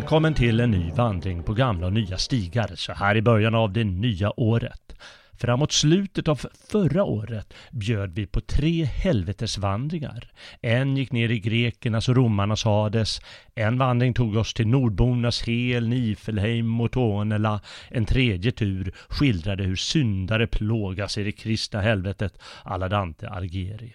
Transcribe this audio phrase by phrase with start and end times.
[0.00, 3.72] Välkommen till en ny vandring på gamla och nya stigar så här i början av
[3.72, 4.96] det nya året.
[5.40, 6.40] Framåt slutet av
[6.70, 10.30] förra året bjöd vi på tre helvetesvandringar.
[10.60, 13.20] En gick ner i grekernas och romarnas Hades,
[13.54, 19.76] en vandring tog oss till nordbornas Hel, Nifelheim och Tornela, en tredje tur skildrade hur
[19.76, 23.94] syndare plågas i det kristna helvetet alla Dante Alighieri.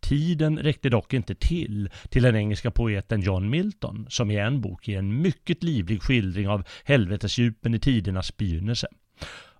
[0.00, 4.88] Tiden räckte dock inte till till den engelska poeten John Milton som i en bok
[4.88, 8.86] ger en mycket livlig skildring av helvetesdjupen i tidernas begynnelse.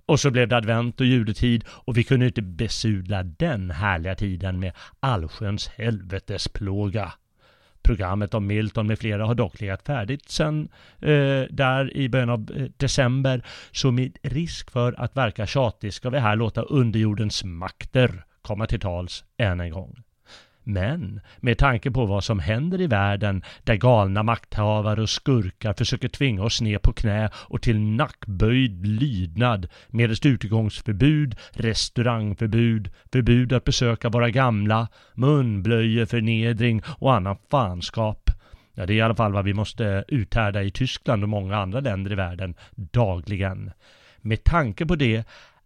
[0.07, 4.61] Och så blev det advent och juletid och vi kunde inte besudla den härliga tiden
[4.61, 7.13] med allsköns helvetesplåga.
[7.83, 10.69] Programmet om Milton med flera har dock legat färdigt sedan
[11.01, 13.43] eh, där i början av eh, december
[13.73, 18.81] så med risk för att verka tjatig ska vi här låta underjordens makter komma till
[18.81, 20.04] tals än en gång.
[20.65, 26.09] Men med tanke på vad som händer i världen där galna makthavare och skurkar försöker
[26.09, 34.09] tvinga oss ner på knä och till nackböjd lydnad medelst utegångsförbud, restaurangförbud, förbud att besöka
[34.09, 38.31] våra gamla, munblöjeförnedring och annan fanskap.
[38.75, 41.81] Ja, det är i alla fall vad vi måste uthärda i Tyskland och många andra
[41.81, 43.71] länder i världen dagligen.
[44.21, 45.25] Med tanke på det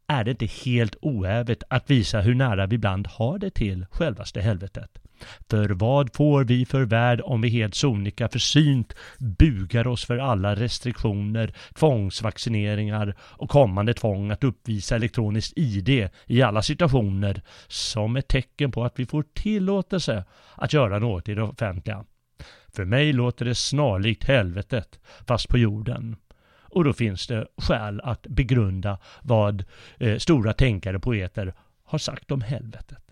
[0.09, 4.41] är det inte helt oävet att visa hur nära vi ibland har det till självaste
[4.41, 4.99] helvetet.
[5.51, 10.55] För vad får vi för värld om vi helt sonika försynt bugar oss för alla
[10.55, 18.73] restriktioner, tvångsvaccineringar och kommande tvång att uppvisa elektroniskt ID i alla situationer som ett tecken
[18.73, 20.25] på att vi får tillåtelse
[20.55, 22.05] att göra något i det offentliga.
[22.73, 26.17] För mig låter det snarlikt helvetet, fast på jorden.
[26.71, 29.65] Och då finns det skäl att begrunda vad
[29.99, 33.09] eh, stora tänkare och poeter har sagt om helvetet.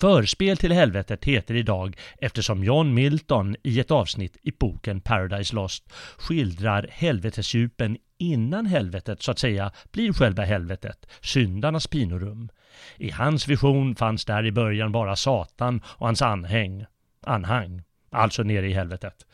[0.00, 5.92] Förspel till helvetet heter idag eftersom John Milton i ett avsnitt i boken Paradise Lost
[6.18, 12.48] skildrar helvetesdjupen innan helvetet så att säga blir själva helvetet, syndarnas pinorum.
[12.96, 16.84] I hans vision fanns där i början bara Satan och hans anhäng,
[17.26, 19.26] anhang, alltså nere i helvetet.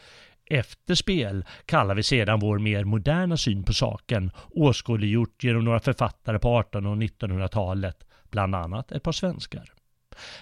[0.46, 6.60] Efterspel kallar vi sedan vår mer moderna syn på saken, åskådliggjort genom några författare på
[6.60, 9.72] 1800 och 1900-talet, bland annat ett par svenskar.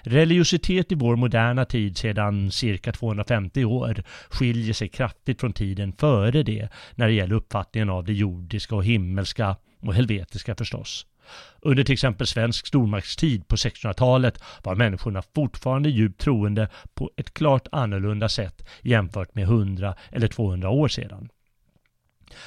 [0.02, 6.42] Religiositet i vår moderna tid sedan cirka 250 år skiljer sig kraftigt från tiden före
[6.42, 11.06] det när det gäller uppfattningen av det jordiska och himmelska och helvetiska förstås.
[11.60, 17.68] Under till exempel svensk stormaktstid på 1600-talet var människorna fortfarande djupt troende på ett klart
[17.72, 21.28] annorlunda sätt jämfört med 100 eller 200 år sedan.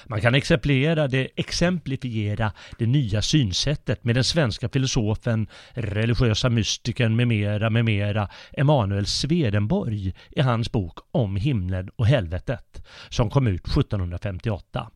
[0.06, 7.28] Man kan exemplifiera det, exemplifiera det nya synsättet med den svenska filosofen, religiösa mystikern med
[7.28, 13.68] mera, med mera, Emanuel Swedenborg i hans bok Om himlen och helvetet som kom ut
[13.68, 14.92] 1758.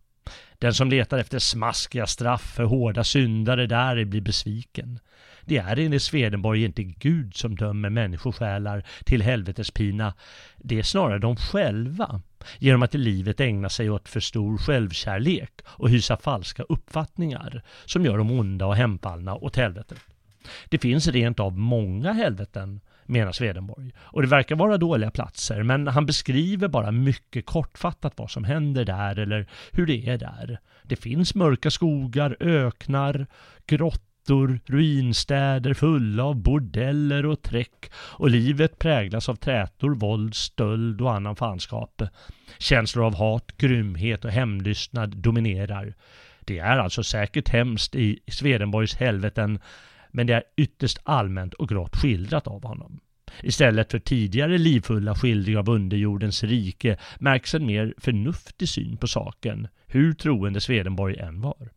[0.59, 4.99] Den som letar efter smaskiga straff för hårda syndare där blir besviken.
[5.45, 10.13] Det är enligt Swedenborg inte Gud som dömer människosjälar till helvetespina.
[10.57, 12.21] Det är snarare de själva,
[12.59, 18.05] genom att i livet ägna sig åt för stor självkärlek och hysa falska uppfattningar, som
[18.05, 19.97] gör dem onda och hemfallna åt helvetet.
[20.69, 22.81] Det finns rent av många helveten
[23.11, 23.91] menar Swedenborg.
[23.99, 28.85] Och det verkar vara dåliga platser, men han beskriver bara mycket kortfattat vad som händer
[28.85, 30.59] där eller hur det är där.
[30.83, 33.27] Det finns mörka skogar, öknar,
[33.65, 41.13] grottor, ruinstäder fulla av bordeller och träck och livet präglas av trätor, våld, stöld och
[41.13, 42.01] annan fanskap.
[42.57, 45.93] Känslor av hat, grymhet och hämndlystnad dominerar.
[46.39, 49.59] Det är alltså säkert hemskt i Swedenborgs helveten
[50.11, 52.99] men det är ytterst allmänt och grått skildrat av honom.
[53.43, 59.67] Istället för tidigare livfulla skildring av underjordens rike märks en mer förnuftig syn på saken,
[59.87, 61.71] hur troende Swedenborg än var.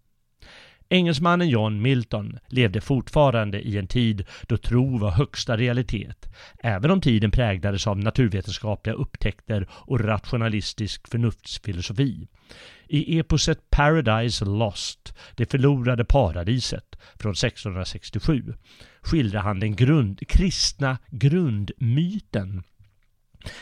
[0.89, 6.29] Engelsmannen John Milton levde fortfarande i en tid då tro var högsta realitet,
[6.59, 12.29] även om tiden präglades av naturvetenskapliga upptäckter och rationalistisk förnuftsfilosofi.
[12.89, 18.55] I eposet Paradise Lost, det förlorade paradiset, från 1667,
[19.03, 22.63] skildrar han den grund, kristna grundmyten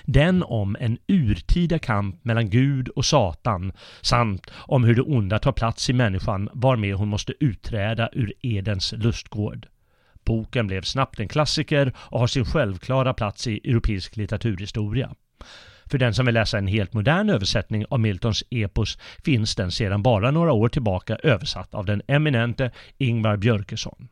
[0.05, 5.53] den om en urtida kamp mellan Gud och Satan samt om hur det onda tar
[5.53, 9.67] plats i människan varmed hon måste utträda ur Edens lustgård.
[10.25, 15.15] Boken blev snabbt en klassiker och har sin självklara plats i europeisk litteraturhistoria.
[15.87, 20.03] För den som vill läsa en helt modern översättning av Miltons epos finns den sedan
[20.03, 24.09] bara några år tillbaka översatt av den eminente Ingvar Björkesson.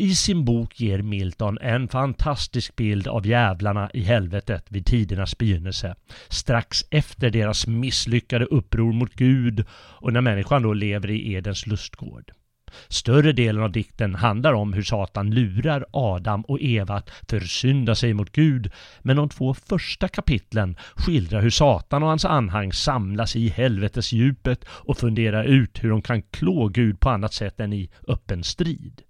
[0.00, 5.94] I sin bok ger Milton en fantastisk bild av djävlarna i helvetet vid tidernas begynnelse.
[6.28, 12.32] Strax efter deras misslyckade uppror mot Gud och när människan då lever i Edens lustgård.
[12.88, 18.14] Större delen av dikten handlar om hur Satan lurar Adam och Eva att försynda sig
[18.14, 18.70] mot Gud,
[19.02, 24.98] men de två första kapitlen skildrar hur Satan och hans anhang samlas i helvetesdjupet och
[24.98, 29.02] funderar ut hur de kan klå Gud på annat sätt än i öppen strid.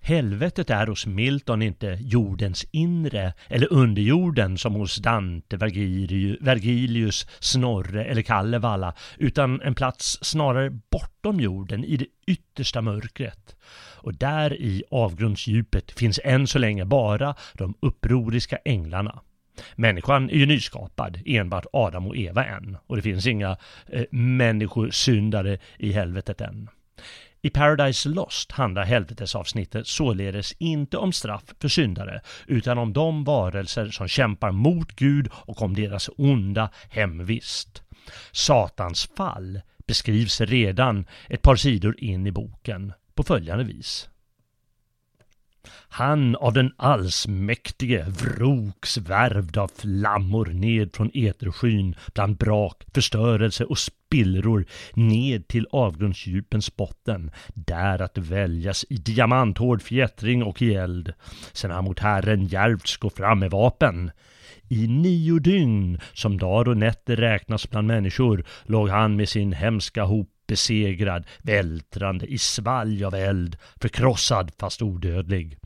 [0.00, 8.22] Helvetet är hos Milton inte jordens inre eller underjorden som hos Dante, Vergilius, Snorre eller
[8.22, 13.56] Kalevala utan en plats snarare bortom jorden i det yttersta mörkret.
[14.00, 19.20] Och där i avgrundsdjupet finns än så länge bara de upproriska änglarna.
[19.76, 22.76] Människan är ju nyskapad, enbart Adam och Eva än.
[22.86, 23.56] Och det finns inga
[23.86, 26.68] eh, människosyndare i helvetet än.
[27.42, 33.88] I Paradise Lost handlar helvetesavsnittet således inte om straff för syndare utan om de varelser
[33.88, 37.82] som kämpar mot Gud och om deras onda hemvist.
[38.32, 44.08] Satans fall beskrivs redan ett par sidor in i boken på följande vis.
[45.88, 53.78] Han av den allsmäktige vroks värvd av flammor ned från eterskyn bland brak, förstörelse och
[53.78, 61.12] spillror ned till avgrundsdjupens botten, där att väljas i diamanthård fjättring och i eld.
[61.52, 64.10] Sen han mot Herren djärvt gå fram med vapen.
[64.68, 70.04] I nio dygn, som dagar och nätter räknas bland människor, låg han med sin hemska
[70.04, 75.58] hop besegrad, vältrande i svalg av eld, förkrossad fast odödlig.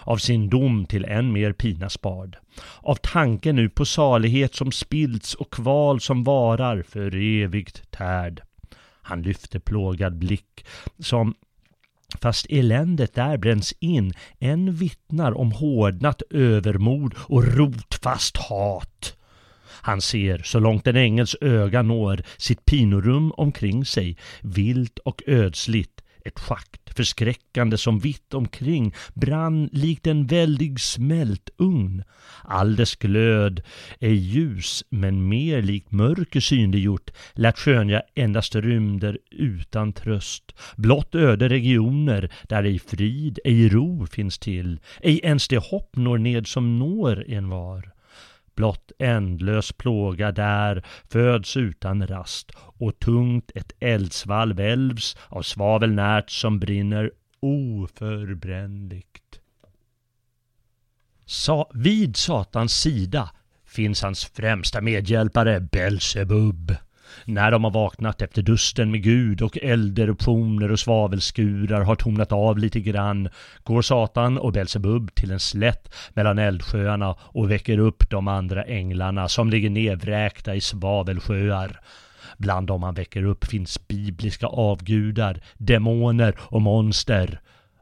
[0.00, 2.36] Av sin dom till än mer pina spard.
[2.80, 8.42] Av tanken nu på salighet som spilts och kval som varar för evigt tärd.
[9.02, 10.66] Han lyfte plågad blick
[10.98, 11.34] som
[12.20, 19.16] Fast eländet där bränns in, än vittnar om hårdnat övermod och rotfast hat.
[19.82, 26.00] Han ser, så långt en ängels öga når, sitt pinorum omkring sig, vilt och ödsligt,
[26.24, 32.02] ett schakt förskräckande som vitt omkring brann likt en väldig smältugn.
[32.44, 33.62] All dess glöd
[34.00, 40.52] är ljus, men mer likt mörker synliggjort, lät skönja endast rymder utan tröst.
[40.76, 46.18] Blott öde regioner, där ej frid, ej ro finns till, ej ens det hopp når
[46.18, 47.92] ned som når en var
[48.60, 56.30] blott ändlös plåga där föds utan rast och tungt ett eldsvall välvs av svavel närt
[56.30, 57.10] som brinner
[57.40, 59.40] oförbrännligt.
[61.24, 63.30] Sa vid Satans sida
[63.64, 66.76] finns hans främsta medhjälpare Belsebub.
[67.24, 72.58] När de har vaknat efter dusten med Gud och elderuptioner och svavelskurar har tonat av
[72.58, 73.28] lite grann
[73.64, 79.28] går Satan och Belsebub till en slätt mellan eldsjöarna och väcker upp de andra änglarna
[79.28, 81.80] som ligger nedvräkta i svavelsjöar.
[82.38, 87.40] Bland dem han väcker upp finns bibliska avgudar, demoner och monster.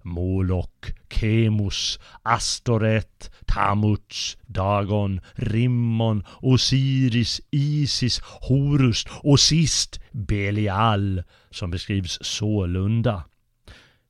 [0.08, 13.24] Molok, Kemus, Astoret, Tamuts, Dagon, Rimmon, Osiris, Isis, Horus och sist Belial som beskrivs sålunda.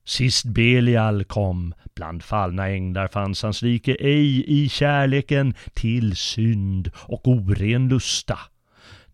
[0.05, 7.27] Sist Belial kom, bland fallna änglar fanns hans like ej i kärleken till synd och
[7.27, 8.39] oren lusta.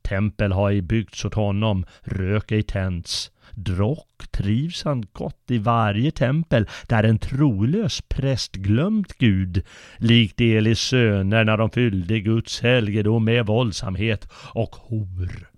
[0.02, 3.32] Tempel har ej byggts åt honom, rök ej tänts.
[3.54, 9.64] Drock trivs han gott i varje tempel där en trolös präst glömt Gud,
[9.98, 15.50] likt Elis söner när de fyllde Guds helgedom med våldsamhet och hor.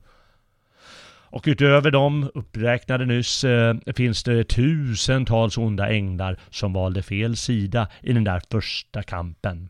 [1.30, 7.88] Och utöver de uppräknade nyss eh, finns det tusentals onda änglar som valde fel sida
[8.02, 9.70] i den där första kampen.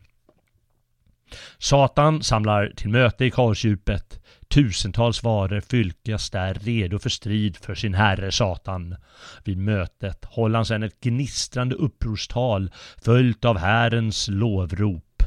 [1.58, 4.20] Satan samlar till möte i kaosdjupet.
[4.48, 8.96] Tusentals varor fylkas där redo för strid för sin herre Satan.
[9.44, 12.70] Vid mötet håller han sedan ett gnistrande upprorstal
[13.02, 15.22] följt av Herrens lovrop.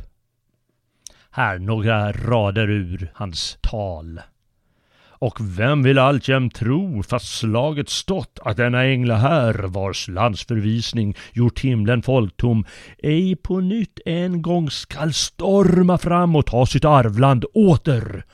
[1.32, 4.22] Här några rader ur hans tal.
[5.22, 12.02] Och vem vill alltjämt tro, fast slaget stått, att denna änglahär, vars landsförvisning gjort himlen
[12.02, 12.66] folktom,
[12.98, 18.26] ej på nytt en gång skall storma fram och ta sitt arvland åter?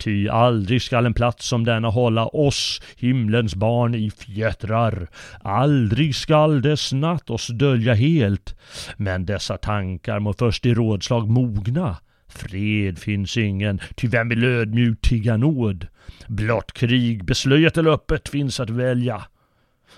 [0.00, 5.08] Ty aldrig skall en plats som denna hålla oss, himlens barn, i fjättrar.
[5.42, 8.54] Aldrig skall dess natt oss dölja helt.
[8.96, 11.96] Men dessa tankar må först i rådslag mogna.
[12.28, 15.86] Fred finns ingen, ty vem vill ödmjukt tigga nåd?
[16.28, 19.22] Blott krig, beslöjat eller öppet, finns att välja.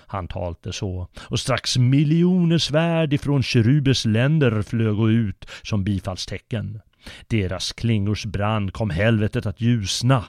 [0.07, 6.79] Han talte så, och strax miljoner svärd ifrån kerubers länder flög ut som bifallstecken.
[7.27, 10.25] Deras klingors brand kom helvetet att ljusna.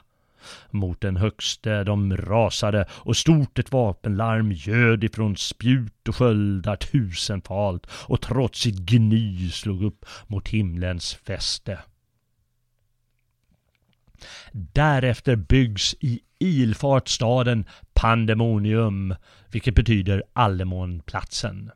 [0.69, 7.87] Mot den högste de rasade och stort ett vapenlarm göd ifrån spjut och sköldar tusenfalt
[7.89, 11.79] och trots sitt gny slog upp mot himlens fäste.
[14.51, 19.15] Därefter byggs i ilfart staden Pandemonium,
[19.51, 21.71] vilket betyder Allemånplatsen.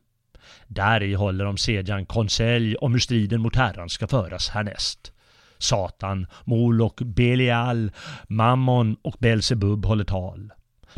[0.67, 5.11] Där i håller de sedan konselj om hur striden mot Herran ska föras härnäst.
[5.57, 7.91] Satan, Molok, Belial,
[8.27, 10.51] Mammon och Belsebub håller tal.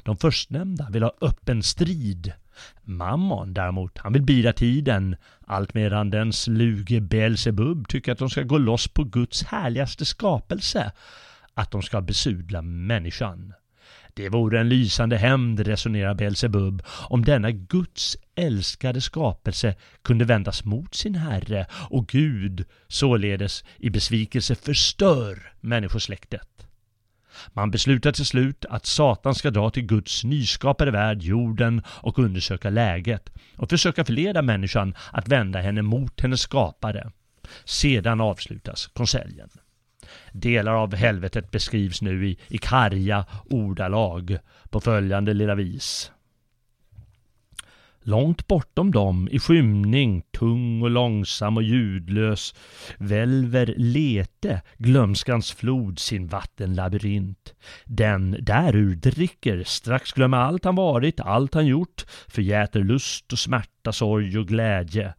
[0.03, 2.33] De förstnämnda vill ha öppen strid.
[2.83, 5.15] Mammon däremot, han vill bida tiden,
[5.47, 10.91] allt medan den sluge Belsebub tycker att de ska gå loss på Guds härligaste skapelse,
[11.53, 13.53] att de ska besudla människan.
[14.13, 20.95] Det vore en lysande hämnd, resonerar Belsebub, om denna Guds älskade skapelse kunde vändas mot
[20.95, 26.67] sin Herre och Gud således i besvikelse förstör människosläktet.
[27.53, 32.69] Man beslutar till slut att Satan ska dra till Guds nyskapade värld, jorden, och undersöka
[32.69, 37.11] läget och försöka förleda människan att vända henne mot hennes skapare.
[37.65, 39.49] Sedan avslutas konseljen.
[40.31, 44.37] Delar av helvetet beskrivs nu i, i karga ordalag
[44.69, 46.11] på följande lilla vis.
[48.03, 52.55] Långt bortom dem, i skymning, tung och långsam och ljudlös,
[52.97, 57.53] välver Lete, glömskans flod, sin vattenlabyrint.
[57.85, 63.91] Den därur dricker, strax glömmer allt han varit, allt han gjort, förgäter lust och smärta,
[63.91, 65.13] sorg och glädje.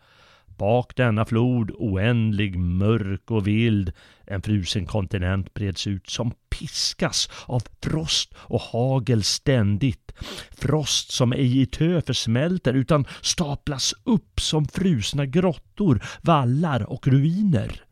[0.46, 3.92] Bak denna flod, oändlig, mörk och vild,
[4.32, 10.12] en frusen kontinent breds ut som piskas av frost och hagel ständigt.
[10.50, 17.82] Frost som ej i tö försmälter utan staplas upp som frusna grottor, vallar och ruiner.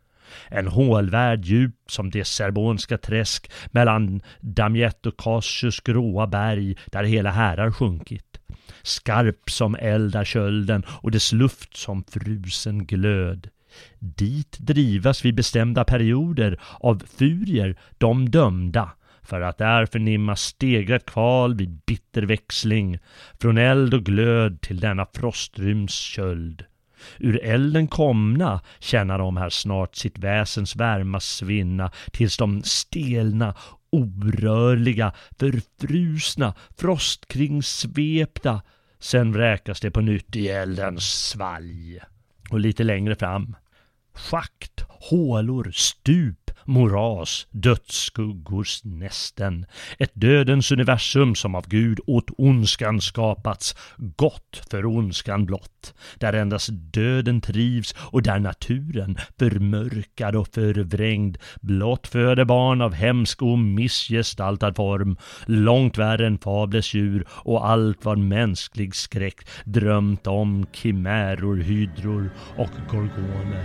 [0.48, 7.30] En hålvärld djup som det serbonska träsk mellan Damiet och Cassius gråa berg där hela
[7.30, 8.40] härar sjunkit.
[8.82, 13.48] Skarp som eld är kölden och dess luft som frusen glöd.
[13.98, 18.90] Dit drivas vid bestämda perioder av furier, de dömda,
[19.22, 22.98] för att där förnimma stegrat kval vid bitter växling,
[23.40, 26.64] från eld och glöd till denna frostrymds köld.
[27.18, 33.54] Ur elden komna känna de här snart sitt väsens värma svinna, tills de stelna,
[33.90, 38.62] orörliga, förfrusna, frostkringsvepta.
[38.98, 42.00] sen vräkas det på nytt i eldens svalg.
[42.50, 43.56] Och lite längre fram,
[44.14, 49.66] schakt, hålor, stup, moras, dödsskuggors nästen.
[49.98, 55.94] Ett dödens universum som av Gud åt ondskan skapats, gott för ondskan blott.
[56.18, 63.42] Där endast döden trivs och där naturen, förmörkad och förvrängd, blott föder barn av hemsk
[63.42, 70.66] och missgestaltad form, långt värre än fables djur och allt vad mänsklig skräck drömt om
[70.72, 73.64] kimäror, hydror och gorgoner.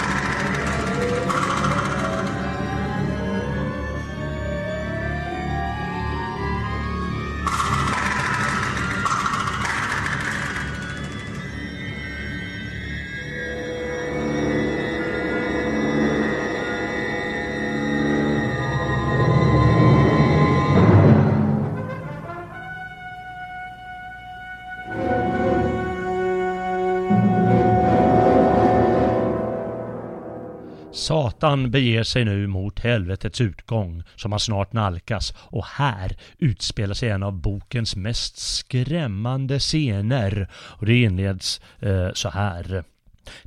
[31.41, 37.09] Satan beger sig nu mot helvetets utgång som han snart nalkas och här utspelar sig
[37.09, 40.47] en av bokens mest skrämmande scener.
[40.53, 42.83] Och det inleds eh, så här.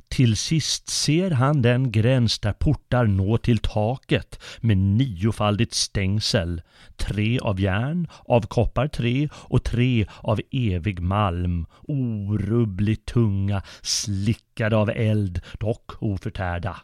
[0.07, 6.61] Till sist ser han den gräns där portar når till taket med niofaldigt stängsel,
[6.97, 14.89] tre av järn, av koppar tre och tre av evig malm, orubbligt tunga, slickade av
[14.89, 16.75] eld, dock oförtärda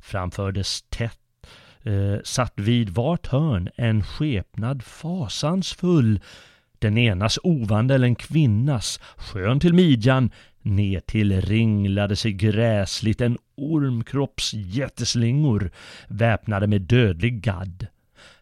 [0.00, 1.18] framfördes tätt
[1.82, 6.20] eh, satt vid vart hörn en skepnad fasansfull.
[6.78, 10.30] Den enas ovandel en kvinnas, skön till midjan,
[10.62, 15.70] ner till ringlade sig gräsligt en ormkropps jätteslingor,
[16.08, 17.86] väpnade med dödlig gadd.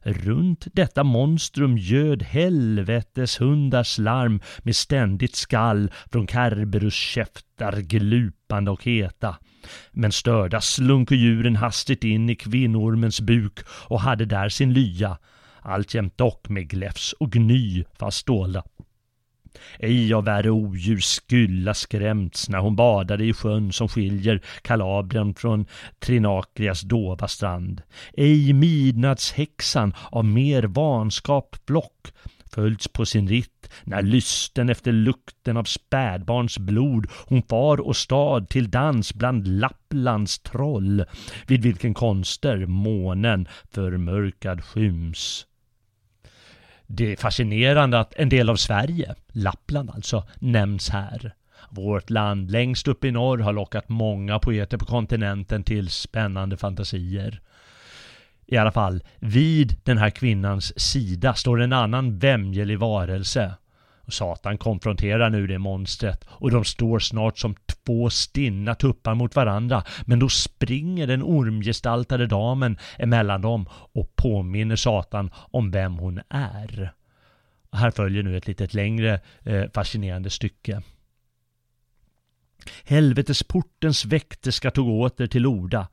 [0.04, 8.84] Runt detta monstrum göd helvetes hundars larm med ständigt skall från Kerberus käftar glupande och
[8.84, 9.36] heta.
[9.92, 15.18] Men störda slunker djuren hastigt in i kvinnormens buk och hade där sin lya.
[15.62, 18.62] alltjämt dock med gläfs och gny fast dolda.
[19.78, 25.66] Ej av värre odjur skylla skrämts när hon badade i sjön som skiljer Kalabrien från
[25.98, 27.82] Trinakrias dova strand.
[28.16, 32.12] Ej midnattshäxan av mer vanskap block
[32.54, 38.48] följts på sin ritt när lysten efter lukten av spädbarns blod hon far och stad
[38.48, 41.04] till dans bland Lapplands troll
[41.46, 45.46] vid vilken konster månen förmörkad skyms.
[46.86, 51.34] Det är fascinerande att en del av Sverige, Lappland alltså, nämns här.
[51.70, 57.40] Vårt land längst upp i norr har lockat många poeter på kontinenten till spännande fantasier.
[58.46, 63.54] I alla fall, vid den här kvinnans sida står en annan vämjelig varelse.
[64.08, 67.54] Satan konfronterar nu det monstret och de står snart som
[67.86, 69.84] två stinna tuppar mot varandra.
[70.04, 76.92] Men då springer den ormgestaltade damen emellan dem och påminner Satan om vem hon är.
[77.70, 80.82] Och här följer nu ett litet längre eh, fascinerande stycke.
[82.84, 85.88] Helvetesportens väkterska tog åter till orda.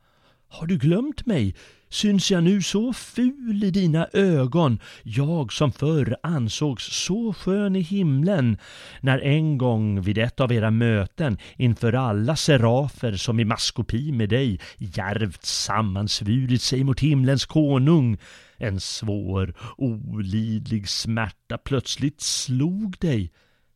[0.52, 1.54] Har du glömt mig?
[1.88, 7.80] Syns jag nu så ful i dina ögon, jag som förr ansågs så skön i
[7.80, 8.58] himlen,
[9.00, 14.28] när en gång vid ett av era möten inför alla serafer som i maskopi med
[14.28, 18.18] dig järvt sammansvurit sig mot himlens konung,
[18.56, 23.32] en svår, olidlig smärta plötsligt slog dig.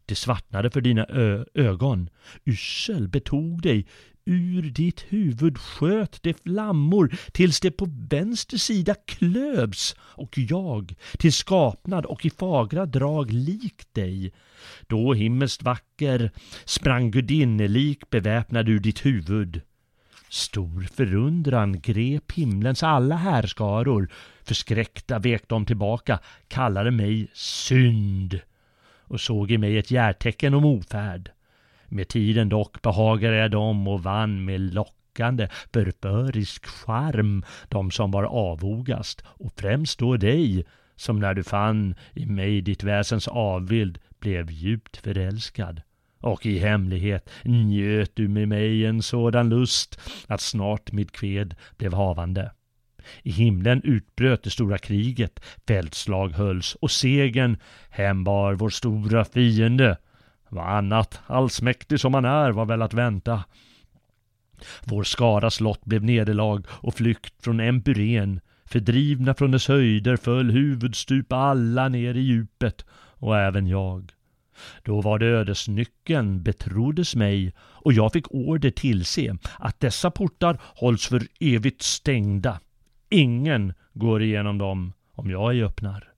[0.07, 1.07] Det svartnade för dina
[1.55, 2.09] ögon.
[2.47, 3.87] Yrsel betog dig
[4.29, 11.33] Ur ditt huvud sköt det flammor tills det på vänster sida klövs och jag till
[11.33, 14.33] skapnad och i fagra drag lik dig.
[14.87, 16.31] Då himmelskt vacker
[16.65, 19.61] sprang gudinnelik beväpnad ur ditt huvud.
[20.29, 24.09] Stor förundran grep himlens alla härskaror.
[24.45, 28.41] Förskräckta vek de tillbaka, kallade mig synd
[29.09, 31.31] och såg i mig ett järtecken om ofärd.
[31.89, 38.25] Med tiden dock behagade jag dem och vann med lockande förförisk charm de som var
[38.25, 40.65] avogast och främst då dig
[40.97, 45.83] som när du fann i mig ditt väsens avbild blev djupt förälskad.
[46.21, 51.93] Och i hemlighet njöt du med mig en sådan lust att snart mitt kved blev
[51.93, 52.51] havande.
[53.23, 57.57] I himlen utbröt det stora kriget, fältslag hölls och segern
[57.91, 59.97] hembar vår stora fiende
[60.49, 63.45] vad annat, allsmäktig som han är, var väl att vänta.
[64.85, 68.41] Vår skaras lott blev nederlag och flykt från Empyren.
[68.65, 72.85] Fördrivna från dess höjder föll huvudstup alla ner i djupet,
[73.19, 74.13] och även jag.
[74.83, 81.07] Då var det ödesnyckeln betroddes mig och jag fick order tillse att dessa portar hålls
[81.07, 82.61] för evigt stängda.
[83.09, 86.09] Ingen går igenom dem om jag ej öppnar.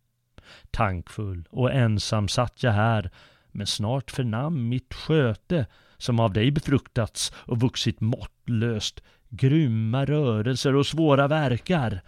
[0.71, 3.11] Tankfull och ensam satt jag här
[3.59, 5.67] men snart förnam mitt sköte,
[5.97, 12.03] som av dig befruktats och vuxit måttlöst, grymma rörelser och svåra verkar.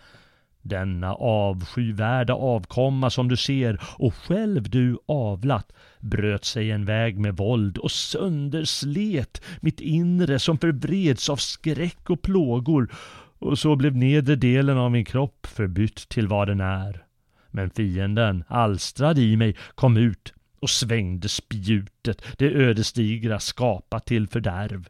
[0.63, 7.37] Denna avskyvärda avkomma som du ser och själv du avlat bröt sig en väg med
[7.37, 12.93] våld och sönderslet mitt inre som förvreds av skräck och plågor
[13.39, 17.05] och så blev nedre delen av min kropp förbytt till vad den är.
[17.51, 24.88] Men fienden, alstrad i mig, kom ut och svängde spjutet, det ödesdigra skapat till fördärv.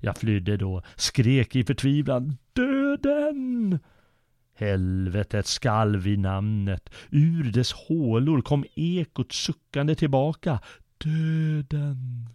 [0.00, 3.78] Jag flydde då, skrek i förtvivlan Döden!
[4.56, 10.60] Helvetet skalv i namnet, ur dess hålor kom ekot suckande tillbaka.
[10.98, 12.28] Döden!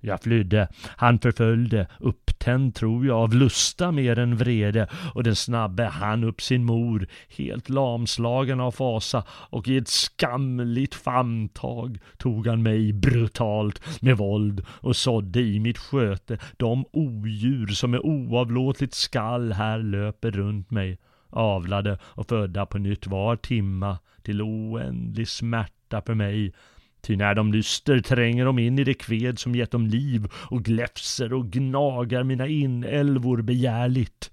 [0.00, 4.88] Jag flydde, han förföljde, upptänd tror jag av lusta mer än vrede.
[5.14, 7.06] Och den snabbe han upp sin mor,
[7.36, 9.24] helt lamslagen av fasa.
[9.30, 15.78] Och i ett skamligt famntag tog han mig brutalt med våld och sådde i mitt
[15.78, 16.38] sköte.
[16.56, 20.98] De odjur som med oavlåtligt skall här löper runt mig,
[21.30, 26.52] avlade och födda på nytt var timma till oändlig smärta för mig.
[27.00, 30.64] Ty när de lyster tränger de in i det kved som gett dem liv och
[30.64, 34.30] gläfser och gnagar mina inälvor begärligt.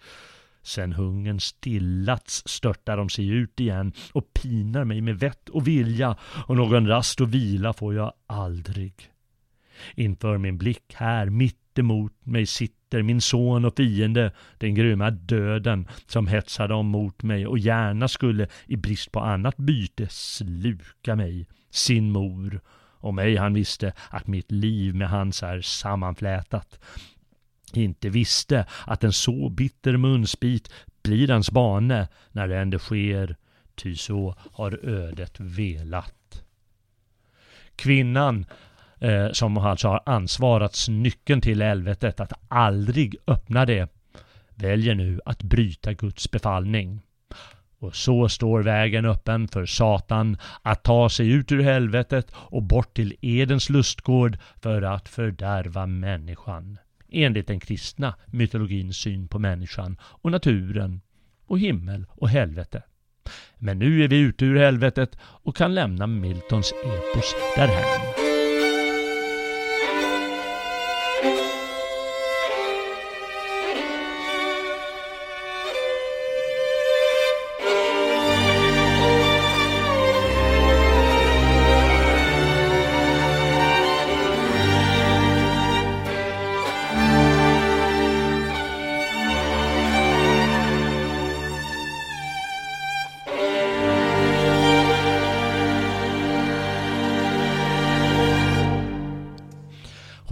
[0.65, 6.15] Sen hungern stillats störtar de sig ut igen och pinar mig med vett och vilja
[6.47, 8.93] och någon rast och vila får jag aldrig.
[9.95, 15.87] Inför min blick här mitt emot mig sitter min son och fiende, den grymma döden
[16.07, 21.47] som hetsar dem mot mig och gärna skulle i brist på annat byte sluka mig
[21.75, 22.61] sin mor.
[22.99, 26.79] Om ej han visste att mitt liv med hans är sammanflätat.
[27.73, 33.35] Inte visste att en så bitter munsbit blir hans bane när det ändå sker.
[33.75, 36.43] ty så har ödet velat.
[37.75, 38.45] Kvinnan
[38.99, 43.89] eh, som alltså har ansvarats nyckeln till helvetet att aldrig öppna det,
[44.55, 47.04] väljer nu att bryta Guds befallning.
[47.79, 52.93] Och så står vägen öppen för Satan att ta sig ut ur helvetet och bort
[52.93, 56.77] till Edens lustgård för att fördärva människan.
[57.11, 61.01] Enligt den kristna mytologins syn på människan och naturen
[61.45, 62.83] och himmel och helvete.
[63.57, 68.24] Men nu är vi ute ur helvetet och kan lämna Miltons epos därhän.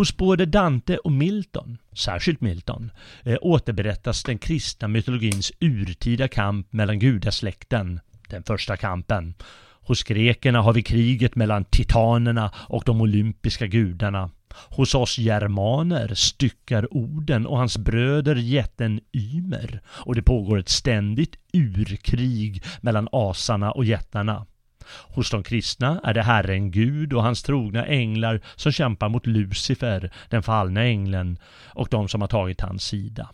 [0.04, 2.92] Hos både Dante och Milton, särskilt Milton,
[3.24, 9.34] eh, återberättas den kristna mytologins urtida kamp mellan gudasläkten, den första kampen.
[9.82, 14.30] Hos grekerna har vi kriget mellan titanerna och de olympiska gudarna.
[14.70, 21.36] Hos oss germaner styckar Oden och hans bröder jätten Ymer och det pågår ett ständigt
[21.54, 24.46] urkrig mellan asarna och jättarna.
[24.88, 30.12] Hos de kristna är det Herren Gud och hans trogna änglar som kämpar mot Lucifer,
[30.30, 33.30] den fallna ängeln, och de som har tagit hans sida.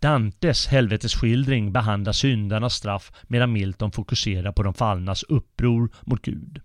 [0.00, 6.60] Dantes helvetesskildring behandlar syndarnas straff medan Milton fokuserar på de fallnas uppror mot Gud.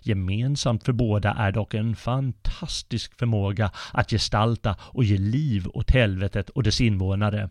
[0.00, 6.50] Gemensamt för båda är dock en fantastisk förmåga att gestalta och ge liv åt helvetet
[6.50, 7.50] och dess invånare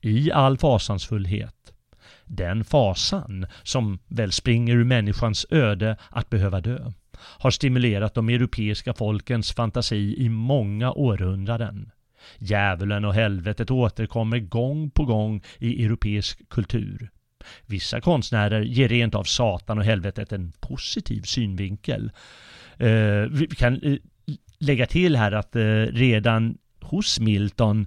[0.00, 1.73] i all fasansfullhet
[2.26, 8.94] den fasan som väl springer ur människans öde att behöva dö har stimulerat de europeiska
[8.94, 11.90] folkens fantasi i många århundraden.
[12.38, 17.10] Djävulen och helvetet återkommer gång på gång i europeisk kultur.
[17.66, 22.12] Vissa konstnärer ger rent av Satan och helvetet en positiv synvinkel.
[22.76, 23.96] Eh, vi kan eh,
[24.58, 27.86] lägga till här att eh, redan hos Milton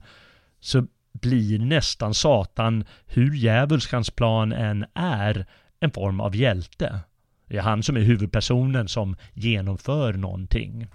[0.59, 0.87] så
[1.21, 5.45] blir nästan Satan, hur djävulsk hans plan än är,
[5.79, 6.99] en form av hjälte.
[7.47, 10.87] Det är han som är huvudpersonen som genomför någonting.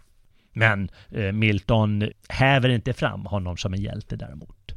[0.53, 4.73] Men eh, Milton häver inte fram honom som en hjälte däremot.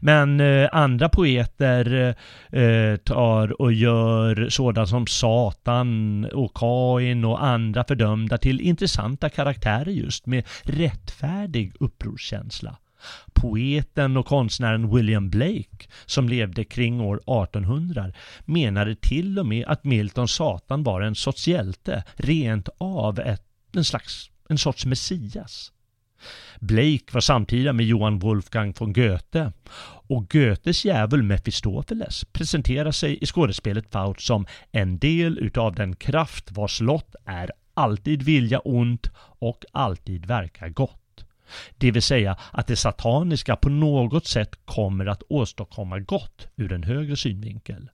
[0.00, 2.14] Men eh, andra poeter
[2.50, 9.90] eh, tar och gör sådant som Satan och Kain och andra fördömda till intressanta karaktärer
[9.90, 12.76] just med rättfärdig upprorskänsla.
[13.32, 18.12] Poeten och konstnären William Blake, som levde kring år 1800,
[18.44, 23.84] menade till och med att Miltons Satan var en sorts hjälte, rent av ett, en
[23.84, 25.72] slags, en sorts Messias.
[26.60, 29.52] Blake var samtida med Johan Wolfgang von Goethe
[30.06, 36.52] och Goethes djävul Mefistofeles presenterar sig i skådespelet Faust som en del utav den kraft
[36.52, 41.03] vars lott är alltid vilja ont och alltid verka gott.
[41.78, 46.82] Det vill säga att det sataniska på något sätt kommer att åstadkomma gott ur en
[46.82, 47.88] högre synvinkel.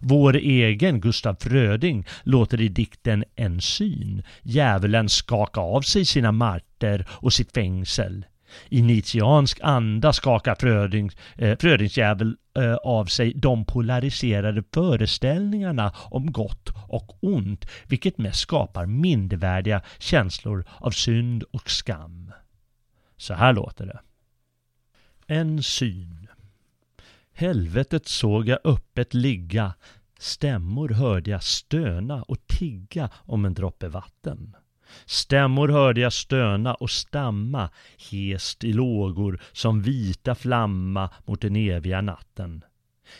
[0.00, 7.06] Vår egen Gustaf Fröding låter i dikten En syn djävulen skaka av sig sina marter
[7.10, 8.24] och sitt fängsel.
[8.68, 16.68] I Nietzscheansk anda skakar Frödings eh, Frödingsdjävul eh, av sig de polariserade föreställningarna om gott
[16.88, 22.32] och ont, vilket mest skapar mindervärdiga känslor av synd och skam.
[23.20, 24.00] Så här låter det.
[25.26, 26.28] En syn.
[27.32, 29.74] Helvetet såg jag öppet ligga,
[30.18, 34.56] stämmor hörde jag stöna och tigga om en droppe vatten.
[35.04, 37.70] Stämmor hörde jag stöna och stamma,
[38.10, 42.64] hest i lågor som vita flamma mot den eviga natten.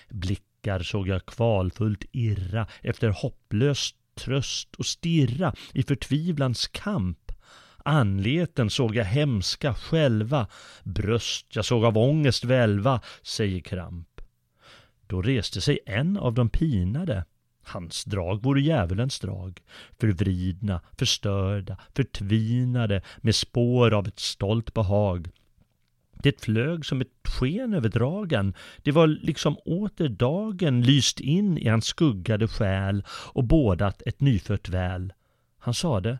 [0.09, 7.19] Blickar såg jag kvalfullt irra efter hopplös tröst och stirra i förtvivlans kamp
[7.91, 10.47] Anleten såg jag hemska själva,
[10.85, 14.21] bröst jag såg av ångest välva, säger Kramp.
[15.07, 17.25] Då reste sig en av de pinade.
[17.65, 19.61] Hans drag vore djävulens drag,
[20.01, 25.31] förvridna, förstörda, förtvinade med spår av ett stolt behag.
[26.23, 28.55] Det flög som ett sken över dragen.
[28.83, 34.69] Det var liksom åter dagen lyst in i hans skuggade själ och bådat ett nyfött
[34.69, 35.13] väl.
[35.59, 36.19] Han sade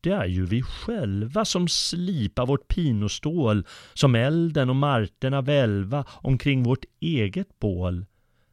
[0.00, 6.62] det är ju vi själva som slipar vårt pinostål, som elden och marterna välva omkring
[6.62, 8.06] vårt eget bål.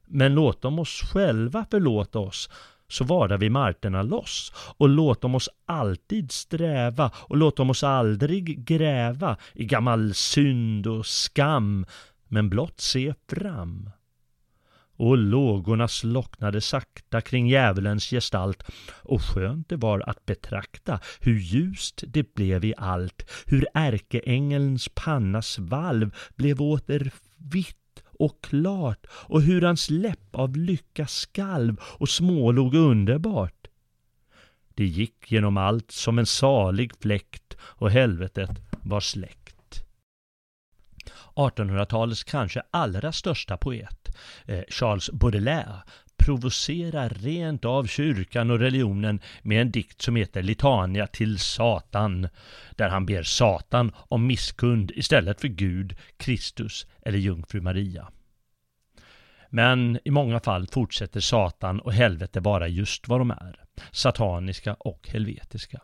[0.08, 2.50] Men låt dem oss själva förlåta oss,
[2.88, 4.54] så vara vi marterna loss.
[4.78, 10.88] Och låt dem oss alltid sträva och låt dem oss aldrig gräva i gammal synd
[10.88, 11.86] och skam,
[12.28, 13.90] men blott se fram.
[14.98, 18.64] Och lågorna slocknade sakta kring djävulens gestalt
[19.04, 25.60] och skönt det var att betrakta hur ljust det blev i allt, hur ärkeängelns pannas
[25.60, 32.76] valv blev åter vitt och klart och hur hans läpp av lycka skalv och smålog
[32.76, 33.68] underbart.
[34.76, 38.50] Det gick genom allt som en salig fläkt och helvetet
[38.82, 39.47] var släckt.
[41.38, 45.82] 1800-talets kanske allra största poet, eh, Charles Baudelaire,
[46.18, 52.28] provocerar rent av kyrkan och religionen med en dikt som heter Litania till Satan,
[52.76, 58.08] där han ber Satan om misskund istället för Gud, Kristus eller jungfru Maria.
[59.50, 65.10] Men i många fall fortsätter Satan och helvete vara just vad de är, sataniska och
[65.12, 65.82] helvetiska.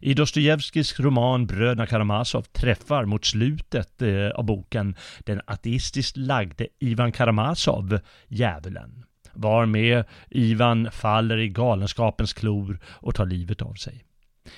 [0.00, 7.12] I Dostojevskijs roman Bröderna Karamazov träffar mot slutet eh, av boken den ateistiskt lagde Ivan
[7.12, 14.04] Karamazov djävulen, varmed Ivan faller i galenskapens klor och tar livet av sig.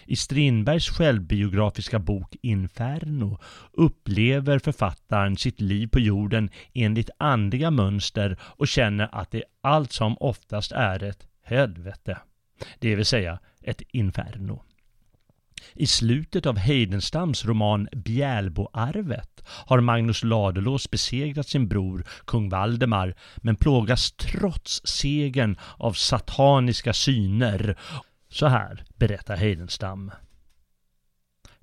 [0.04, 3.38] I Strindbergs självbiografiska bok Inferno
[3.72, 10.16] upplever författaren sitt liv på jorden enligt andliga mönster och känner att det allt som
[10.20, 12.18] oftast är ett helvete.
[12.78, 14.62] Det vill säga ett inferno.
[15.74, 23.56] I slutet av Heidenstams roman Bjälboarvet har Magnus Ladulås besegrat sin bror kung Valdemar men
[23.56, 27.78] plågas trots segern av sataniska syner
[28.28, 30.10] så här berättar Heidenstam.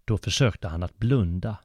[0.06, 1.58] Då försökte han att blunda,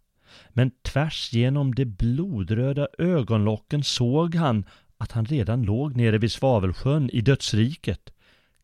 [0.49, 4.65] men tvärs genom de blodröda ögonlocken såg han
[4.99, 8.12] att han redan låg nere vid Svavelsjön i dödsriket.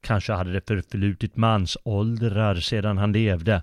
[0.01, 3.63] Kanske hade det förflutit mansåldrar sedan han levde.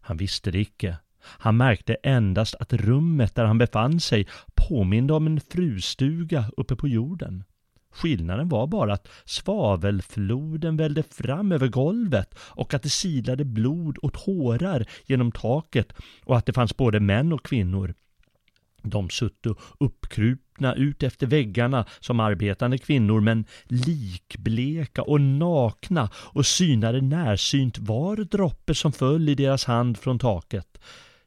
[0.00, 0.96] Han visste det icke.
[1.22, 6.88] Han märkte endast att rummet där han befann sig påminde om en frustuga uppe på
[6.88, 7.44] jorden.
[7.92, 14.12] Skillnaden var bara att svavelfloden vällde fram över golvet och att det silade blod och
[14.12, 15.92] tårar genom taket
[16.24, 17.94] och att det fanns både män och kvinnor.
[18.82, 27.00] De sutto uppkrupna ut efter väggarna som arbetande kvinnor men likbleka och nakna och synade
[27.00, 30.78] närsynt var droppe som föll i deras hand från taket.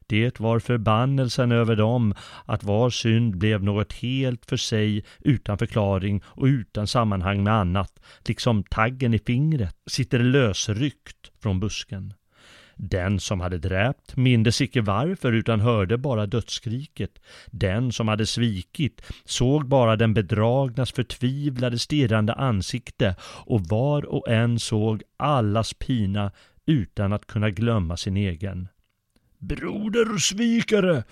[0.06, 2.14] Det var förbannelsen över dem
[2.44, 8.00] att var synd blev något helt för sig utan förklaring och utan sammanhang med annat,
[8.28, 12.14] liksom taggen i fingret sitter lösryckt från busken.
[12.76, 17.18] Den som hade dräpt mindes icke varför utan hörde bara dödsskriket.
[17.46, 24.58] Den som hade svikit såg bara den bedragnas förtvivlade stirrande ansikte och var och en
[24.58, 26.32] såg allas pina
[26.66, 28.68] utan att kunna glömma sin egen.
[29.38, 31.04] Broder svikare,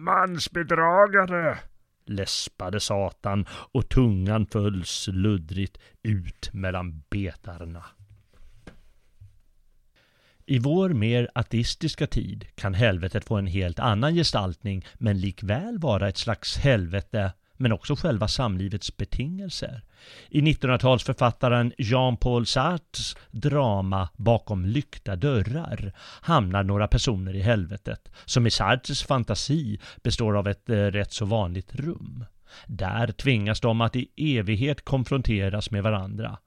[0.00, 1.58] mansbedragare,
[2.06, 7.84] läspade Satan och tungan föll sluddrigt ut mellan betarna.
[10.46, 16.08] I vår mer ateistiska tid kan helvetet få en helt annan gestaltning men likväl vara
[16.08, 19.82] ett slags helvete men också själva samlivets betingelser.
[20.28, 28.50] I 1900-talsförfattaren Jean-Paul Sartres drama Bakom lyckta dörrar hamnar några personer i helvetet, som i
[28.50, 32.24] Sartres fantasi består av ett eh, rätt så vanligt rum.
[32.66, 36.38] Där tvingas de att i evighet konfronteras med varandra.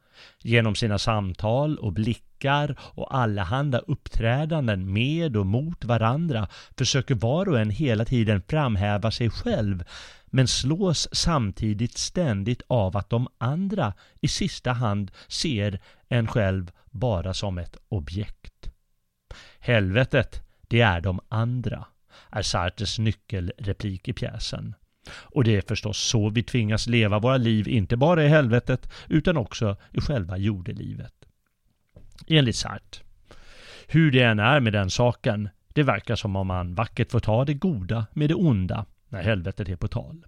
[0.44, 7.60] Genom sina samtal och blickar och allehanda uppträdanden med och mot varandra försöker var och
[7.60, 9.84] en hela tiden framhäva sig själv
[10.26, 17.34] men slås samtidigt ständigt av att de andra i sista hand ser en själv bara
[17.34, 18.72] som ett objekt.
[19.60, 21.86] Helvetet, det är de andra,
[22.32, 24.76] är Sartres nyckelreplik i pjäsen.
[25.10, 29.38] Och det är förstås så vi tvingas leva våra liv, inte bara i helvetet, utan
[29.38, 31.14] också i själva jordelivet.
[32.28, 33.04] Enligt Sartre.
[33.88, 37.46] Hur det än är med den saken, det verkar som om man vackert får ta
[37.46, 40.26] det goda med det onda när helvetet är på tal.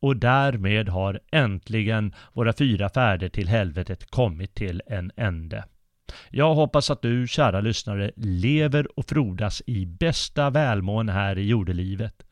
[0.00, 5.64] Och därmed har äntligen våra fyra färder till helvetet kommit till en ände.
[6.30, 12.22] Jag hoppas att du, kära lyssnare, lever och frodas i bästa välmån här i jordelivet.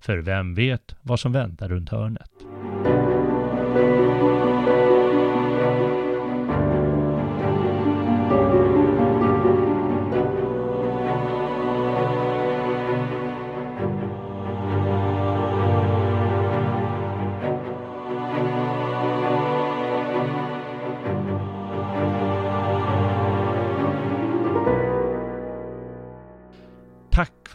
[0.00, 2.30] För vem vet vad som väntar runt hörnet.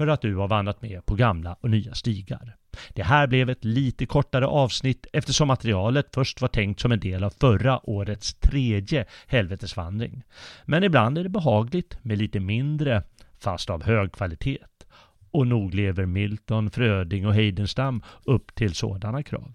[0.02, 2.56] För att du har vandrat med på gamla och nya stigar.
[2.90, 7.24] Det här blev ett lite kortare avsnitt eftersom materialet först var tänkt som en del
[7.24, 10.24] av förra årets tredje helvetesvandring.
[10.66, 13.04] Men ibland är det behagligt med lite mindre,
[13.40, 14.58] fast av hög kvalitet.
[15.32, 19.54] Och nog lever Milton, Fröding och Heidenstam upp till sådana krav.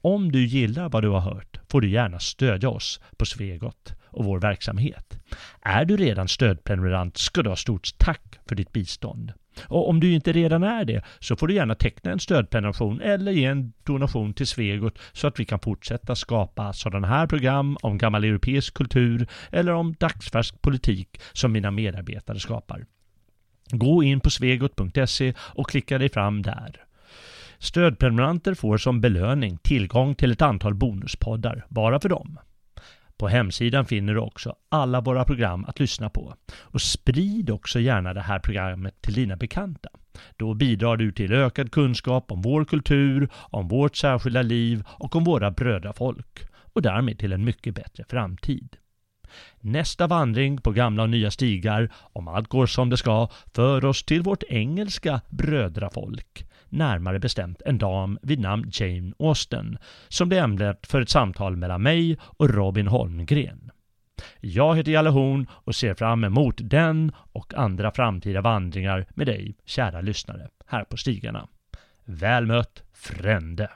[0.00, 4.24] Om du gillar vad du har hört får du gärna stödja oss på Svegot och
[4.24, 5.18] vår verksamhet.
[5.60, 9.32] Är du redan stödprenumerant ska du ha stort tack för ditt bistånd.
[9.64, 13.32] Och om du inte redan är det så får du gärna teckna en stödprenumeration eller
[13.32, 17.98] ge en donation till Svegot så att vi kan fortsätta skapa sådana här program om
[17.98, 22.86] gammal europeisk kultur eller om dagsfärsk politik som mina medarbetare skapar.
[23.70, 26.84] Gå in på svegot.se och klicka dig fram där.
[27.58, 32.38] Stödprenumeranter får som belöning tillgång till ett antal bonuspoddar bara för dem.
[33.20, 36.34] På hemsidan finner du också alla våra program att lyssna på.
[36.60, 39.88] Och sprid också gärna det här programmet till dina bekanta.
[40.36, 45.24] Då bidrar du till ökad kunskap om vår kultur, om vårt särskilda liv och om
[45.24, 46.40] våra brödrafolk.
[46.72, 48.76] Och därmed till en mycket bättre framtid.
[49.60, 54.02] Nästa vandring på gamla och nya stigar, om allt går som det ska, för oss
[54.02, 59.78] till vårt engelska brödrafolk närmare bestämt en dam vid namn Jane Austen,
[60.08, 63.70] som blev ämnet för ett samtal mellan mig och Robin Holmgren.
[64.40, 69.56] Jag heter Jalle Horn och ser fram emot den och andra framtida vandringar med dig,
[69.64, 71.48] kära lyssnare, här på stigarna.
[72.04, 73.70] Väl mött, Frände!